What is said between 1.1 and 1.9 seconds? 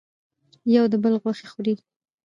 غوښې خوري.